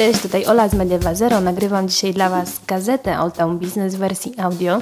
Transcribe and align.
Cześć, 0.00 0.22
tutaj 0.22 0.46
Ola 0.46 0.68
z 0.68 0.74
Mediewa 0.74 1.14
Zero. 1.14 1.40
Nagrywam 1.40 1.88
dzisiaj 1.88 2.14
dla 2.14 2.28
Was 2.28 2.60
gazetę 2.66 3.20
Old 3.20 3.34
Town 3.34 3.58
Business 3.58 3.94
w 3.94 3.98
wersji 3.98 4.34
audio. 4.38 4.80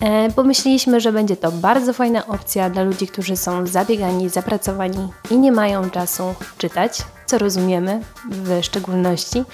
E, 0.00 0.30
pomyśleliśmy, 0.30 1.00
że 1.00 1.12
będzie 1.12 1.36
to 1.36 1.52
bardzo 1.52 1.92
fajna 1.92 2.26
opcja 2.26 2.70
dla 2.70 2.82
ludzi, 2.82 3.06
którzy 3.06 3.36
są 3.36 3.66
zabiegani, 3.66 4.28
zapracowani 4.28 5.08
i 5.30 5.38
nie 5.38 5.52
mają 5.52 5.90
czasu 5.90 6.34
czytać, 6.58 6.98
co 7.26 7.38
rozumiemy 7.38 8.00
w 8.30 8.58
szczególności 8.62 9.44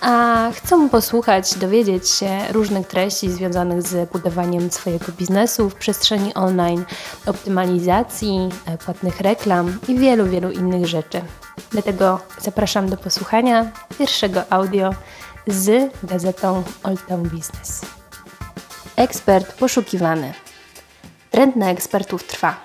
a 0.00 0.50
chcą 0.54 0.88
posłuchać, 0.88 1.54
dowiedzieć 1.54 2.08
się 2.08 2.38
różnych 2.52 2.86
treści 2.86 3.30
związanych 3.30 3.82
z 3.82 4.10
budowaniem 4.10 4.70
swojego 4.70 5.12
biznesu 5.12 5.70
w 5.70 5.74
przestrzeni 5.74 6.34
online, 6.34 6.84
optymalizacji, 7.26 8.48
e, 8.66 8.78
płatnych 8.78 9.20
reklam 9.20 9.78
i 9.88 9.98
wielu, 9.98 10.26
wielu 10.26 10.50
innych 10.50 10.86
rzeczy. 10.86 11.20
Dlatego 11.70 12.20
zapraszam 12.38 12.90
do 12.90 12.96
posłuchania 12.96 13.72
pierwszego 13.98 14.52
audio 14.52 14.90
z 15.46 15.92
gazetą 16.02 16.62
Old 16.82 17.06
Town 17.06 17.22
Business. 17.22 17.80
Ekspert 18.96 19.52
poszukiwany. 19.52 20.34
Trend 21.30 21.56
na 21.56 21.70
ekspertów 21.70 22.24
trwa. 22.24 22.56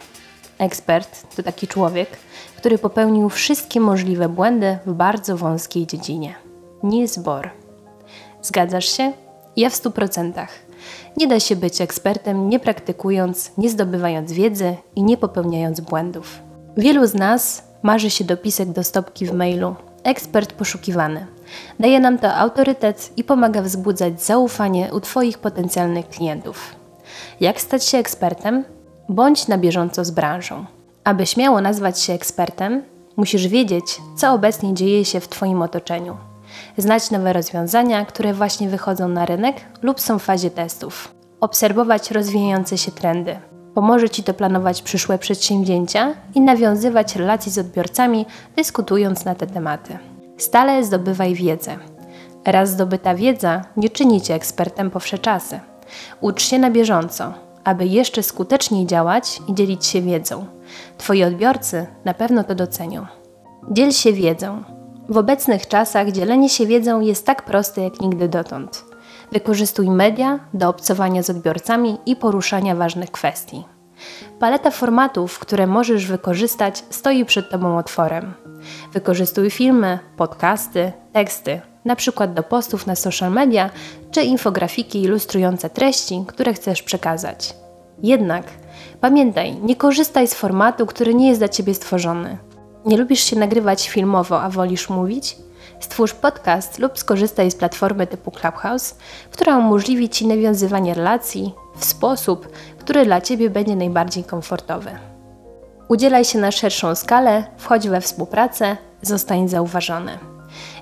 Ekspert 0.57 1.35
to 1.35 1.43
taki 1.43 1.67
człowiek, 1.67 2.09
który 2.57 2.77
popełnił 2.77 3.29
wszystkie 3.29 3.79
możliwe 3.79 4.29
błędy 4.29 4.77
w 4.85 4.93
bardzo 4.93 5.37
wąskiej 5.37 5.87
dziedzinie. 5.87 6.44
Niels 6.85 7.17
Bohr. 7.17 7.49
Zgadzasz 8.41 8.85
się? 8.85 9.13
Ja 9.57 9.69
w 9.69 9.75
stu 9.75 9.91
procentach. 9.91 10.49
Nie 11.17 11.27
da 11.27 11.39
się 11.39 11.55
być 11.55 11.81
ekspertem 11.81 12.49
nie 12.49 12.59
praktykując, 12.59 13.51
nie 13.57 13.69
zdobywając 13.69 14.31
wiedzy 14.31 14.75
i 14.95 15.03
nie 15.03 15.17
popełniając 15.17 15.79
błędów. 15.79 16.39
Wielu 16.77 17.07
z 17.07 17.13
nas 17.13 17.63
marzy 17.83 18.09
się 18.09 18.23
dopisek 18.23 18.69
do 18.69 18.83
stopki 18.83 19.25
w 19.25 19.33
mailu. 19.33 19.75
Ekspert 20.03 20.53
poszukiwany. 20.53 21.27
Daje 21.79 21.99
nam 21.99 22.17
to 22.17 22.33
autorytet 22.33 23.11
i 23.17 23.23
pomaga 23.23 23.61
wzbudzać 23.61 24.21
zaufanie 24.21 24.89
u 24.93 24.99
Twoich 24.99 25.37
potencjalnych 25.37 26.09
klientów. 26.09 26.75
Jak 27.39 27.61
stać 27.61 27.85
się 27.85 27.97
ekspertem? 27.97 28.63
Bądź 29.09 29.47
na 29.47 29.57
bieżąco 29.57 30.05
z 30.05 30.11
branżą. 30.11 30.65
Aby 31.03 31.25
śmiało 31.25 31.61
nazwać 31.61 31.99
się 31.99 32.13
ekspertem, 32.13 32.83
musisz 33.15 33.47
wiedzieć, 33.47 34.01
co 34.17 34.33
obecnie 34.33 34.73
dzieje 34.73 35.05
się 35.05 35.19
w 35.19 35.27
Twoim 35.27 35.61
otoczeniu 35.61 36.17
znać 36.77 37.11
nowe 37.11 37.33
rozwiązania, 37.33 38.05
które 38.05 38.33
właśnie 38.33 38.69
wychodzą 38.69 39.07
na 39.07 39.25
rynek 39.25 39.55
lub 39.81 39.99
są 39.99 40.19
w 40.19 40.23
fazie 40.23 40.51
testów, 40.51 41.15
obserwować 41.39 42.11
rozwijające 42.11 42.77
się 42.77 42.91
trendy. 42.91 43.39
Pomoże 43.73 44.09
Ci 44.09 44.23
to 44.23 44.33
planować 44.33 44.81
przyszłe 44.81 45.17
przedsięwzięcia 45.17 46.13
i 46.35 46.41
nawiązywać 46.41 47.15
relacje 47.15 47.51
z 47.51 47.57
odbiorcami, 47.57 48.25
dyskutując 48.55 49.25
na 49.25 49.35
te 49.35 49.47
tematy. 49.47 49.97
Stale 50.37 50.83
zdobywaj 50.83 51.33
wiedzę. 51.33 51.77
Raz 52.45 52.69
zdobyta 52.69 53.15
wiedza 53.15 53.65
nie 53.77 53.89
czyni 53.89 54.21
Cię 54.21 54.33
ekspertem 54.33 54.91
po 54.91 54.99
wsze 54.99 55.19
czasy. 55.19 55.59
Ucz 56.21 56.43
się 56.43 56.59
na 56.59 56.71
bieżąco, 56.71 57.33
aby 57.63 57.85
jeszcze 57.85 58.23
skuteczniej 58.23 58.85
działać 58.85 59.41
i 59.47 59.53
dzielić 59.53 59.85
się 59.85 60.01
wiedzą. 60.01 60.45
Twoi 60.97 61.23
odbiorcy 61.23 61.85
na 62.05 62.13
pewno 62.13 62.43
to 62.43 62.55
docenią. 62.55 63.05
Dziel 63.71 63.91
się 63.91 64.13
wiedzą. 64.13 64.74
W 65.09 65.17
obecnych 65.17 65.67
czasach 65.67 66.11
dzielenie 66.11 66.49
się 66.49 66.65
wiedzą 66.65 67.01
jest 67.01 67.25
tak 67.25 67.45
proste 67.45 67.81
jak 67.81 68.01
nigdy 68.01 68.29
dotąd. 68.29 68.85
Wykorzystuj 69.31 69.89
media 69.89 70.39
do 70.53 70.69
obcowania 70.69 71.23
z 71.23 71.29
odbiorcami 71.29 71.97
i 72.05 72.15
poruszania 72.15 72.75
ważnych 72.75 73.11
kwestii. 73.11 73.63
Paleta 74.39 74.71
formatów, 74.71 75.39
które 75.39 75.67
możesz 75.67 76.05
wykorzystać, 76.05 76.83
stoi 76.89 77.25
przed 77.25 77.49
Tobą 77.49 77.77
otworem. 77.77 78.33
Wykorzystuj 78.93 79.49
filmy, 79.49 79.99
podcasty, 80.17 80.91
teksty, 81.13 81.61
przykład 81.95 82.33
do 82.33 82.43
postów 82.43 82.87
na 82.87 82.95
social 82.95 83.31
media, 83.31 83.69
czy 84.11 84.21
infografiki 84.21 85.01
ilustrujące 85.01 85.69
treści, 85.69 86.23
które 86.27 86.53
chcesz 86.53 86.83
przekazać. 86.83 87.55
Jednak 88.03 88.45
pamiętaj, 89.01 89.55
nie 89.55 89.75
korzystaj 89.75 90.27
z 90.27 90.33
formatu, 90.33 90.85
który 90.85 91.13
nie 91.13 91.27
jest 91.27 91.39
dla 91.39 91.49
Ciebie 91.49 91.73
stworzony. 91.73 92.37
Nie 92.85 92.97
lubisz 92.97 93.23
się 93.23 93.35
nagrywać 93.35 93.89
filmowo, 93.89 94.41
a 94.41 94.49
wolisz 94.49 94.89
mówić? 94.89 95.37
Stwórz 95.79 96.13
podcast 96.13 96.79
lub 96.79 96.99
skorzystaj 96.99 97.51
z 97.51 97.55
platformy 97.55 98.07
typu 98.07 98.31
Clubhouse, 98.31 98.95
która 99.31 99.57
umożliwi 99.57 100.09
Ci 100.09 100.27
nawiązywanie 100.27 100.93
relacji 100.93 101.53
w 101.77 101.85
sposób, 101.85 102.47
który 102.79 103.05
dla 103.05 103.21
Ciebie 103.21 103.49
będzie 103.49 103.75
najbardziej 103.75 104.23
komfortowy. 104.23 104.91
Udzielaj 105.87 106.25
się 106.25 106.39
na 106.39 106.51
szerszą 106.51 106.95
skalę, 106.95 107.43
wchodź 107.57 107.87
we 107.87 108.01
współpracę, 108.01 108.77
zostań 109.01 109.49
zauważony. 109.49 110.19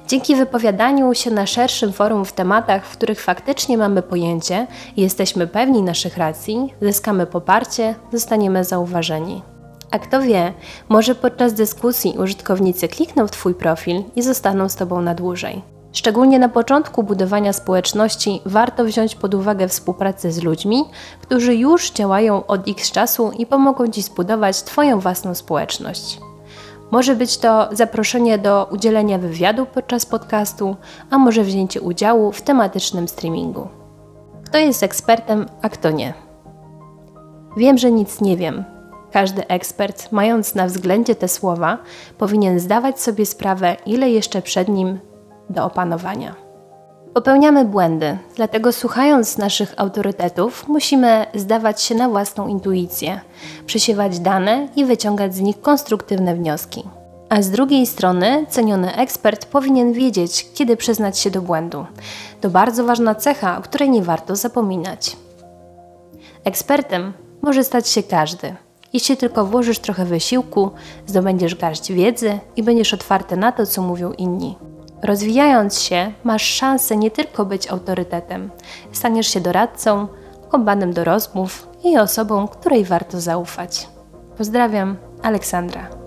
Dzięki 0.08 0.36
wypowiadaniu 0.36 1.14
się 1.14 1.32
na 1.32 1.46
szerszym 1.46 1.94
forum 1.94 2.26
w 2.26 2.34
tematach, 2.34 2.86
w 2.86 2.98
których 2.98 3.22
faktycznie 3.22 3.78
mamy 3.78 4.02
pojęcie 4.02 4.68
i 4.96 5.02
jesteśmy 5.02 5.48
pewni 5.48 5.82
naszych 5.82 6.18
racji, 6.18 6.74
zyskamy 6.82 7.26
poparcie, 7.26 7.96
zostaniemy 8.14 8.64
zauważeni. 8.64 9.53
A 9.94 10.00
kto 10.00 10.22
wie, 10.22 10.54
może 10.90 11.16
podczas 11.16 11.54
dyskusji 11.54 12.16
użytkownicy 12.18 12.88
klikną 12.88 13.28
w 13.28 13.32
Twój 13.32 13.56
profil 13.56 14.04
i 14.16 14.22
zostaną 14.22 14.70
z 14.70 14.76
Tobą 14.76 15.02
na 15.02 15.16
dłużej. 15.16 15.62
Szczególnie 15.92 16.40
na 16.40 16.50
początku 16.50 17.04
budowania 17.04 17.54
społeczności 17.54 18.42
warto 18.46 18.86
wziąć 18.86 19.16
pod 19.16 19.34
uwagę 19.34 19.68
współpracę 19.68 20.32
z 20.32 20.44
ludźmi, 20.44 20.84
którzy 21.22 21.56
już 21.56 21.92
działają 21.92 22.46
od 22.46 22.68
x 22.68 22.92
czasu 22.92 23.32
i 23.38 23.46
pomogą 23.46 23.88
Ci 23.88 24.02
zbudować 24.02 24.64
Twoją 24.64 25.00
własną 25.00 25.36
społeczność. 25.36 26.20
Może 26.92 27.16
być 27.16 27.38
to 27.38 27.70
zaproszenie 27.72 28.38
do 28.38 28.68
udzielenia 28.72 29.18
wywiadu 29.18 29.66
podczas 29.66 30.06
podcastu, 30.06 30.76
a 31.10 31.18
może 31.18 31.44
wzięcie 31.44 31.82
udziału 31.82 32.32
w 32.32 32.42
tematycznym 32.42 33.08
streamingu. 33.08 33.68
Kto 34.46 34.58
jest 34.58 34.84
ekspertem, 34.84 35.46
a 35.62 35.70
kto 35.70 35.92
nie? 35.92 36.14
Wiem, 37.58 37.78
że 37.78 37.92
nic 37.92 38.22
nie 38.22 38.38
wiem, 38.38 38.64
każdy 39.14 39.48
ekspert, 39.48 40.12
mając 40.12 40.56
na 40.56 40.66
względzie 40.66 41.16
te 41.16 41.28
słowa, 41.28 41.78
powinien 42.18 42.60
zdawać 42.60 43.02
sobie 43.02 43.26
sprawę, 43.26 43.78
ile 43.86 44.10
jeszcze 44.10 44.42
przed 44.42 44.68
nim 44.68 45.00
do 45.50 45.66
opanowania. 45.66 46.36
Popełniamy 47.14 47.66
błędy, 47.66 48.18
dlatego 48.36 48.72
słuchając 48.72 49.38
naszych 49.38 49.74
autorytetów, 49.78 50.68
musimy 50.68 51.26
zdawać 51.36 51.82
się 51.82 51.96
na 51.96 52.10
własną 52.10 52.48
intuicję, 52.48 53.22
przesiewać 53.66 54.20
dane 54.20 54.68
i 54.76 54.86
wyciągać 54.86 55.36
z 55.36 55.40
nich 55.40 55.62
konstruktywne 55.62 56.36
wnioski. 56.36 56.84
A 57.30 57.42
z 57.42 57.50
drugiej 57.50 57.86
strony, 57.86 58.46
ceniony 58.50 58.96
ekspert 58.96 59.46
powinien 59.46 59.94
wiedzieć, 59.94 60.48
kiedy 60.54 60.78
przyznać 60.78 61.20
się 61.20 61.32
do 61.32 61.42
błędu. 61.42 61.86
To 62.42 62.50
bardzo 62.50 62.84
ważna 62.84 63.16
cecha, 63.16 63.58
o 63.58 63.62
której 63.62 63.90
nie 63.90 64.02
warto 64.02 64.36
zapominać. 64.36 65.18
Ekspertem 66.44 67.14
może 67.42 67.64
stać 67.64 67.90
się 67.90 68.04
każdy. 68.04 68.56
Jeśli 68.94 69.18
tylko 69.18 69.46
włożysz 69.46 69.80
trochę 69.80 70.06
wysiłku, 70.06 70.72
zdobędziesz 71.06 71.56
garść 71.56 71.92
wiedzy 71.92 72.40
i 72.56 72.64
będziesz 72.64 72.94
otwarty 72.94 73.38
na 73.38 73.52
to, 73.52 73.66
co 73.66 73.82
mówią 73.82 74.12
inni. 74.12 74.58
Rozwijając 75.04 75.80
się, 75.80 76.12
masz 76.24 76.44
szansę 76.44 76.98
nie 76.98 77.12
tylko 77.12 77.46
być 77.46 77.68
autorytetem, 77.68 78.52
staniesz 78.92 79.28
się 79.28 79.42
doradcą, 79.42 80.08
kompanem 80.50 80.94
do 80.94 81.04
rozmów 81.04 81.68
i 81.84 81.98
osobą, 81.98 82.48
której 82.48 82.86
warto 82.86 83.22
zaufać. 83.22 83.88
Pozdrawiam, 84.38 84.98
Aleksandra. 85.24 86.03